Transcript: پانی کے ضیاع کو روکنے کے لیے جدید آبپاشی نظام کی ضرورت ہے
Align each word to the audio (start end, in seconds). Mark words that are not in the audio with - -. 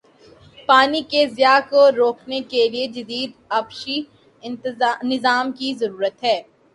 پانی 0.67 1.01
کے 1.11 1.25
ضیاع 1.35 1.59
کو 1.69 1.81
روکنے 1.91 2.39
کے 2.51 2.67
لیے 2.69 2.87
جدید 2.95 3.31
آبپاشی 3.57 4.01
نظام 5.03 5.51
کی 5.57 5.73
ضرورت 5.79 6.23
ہے 6.23 6.41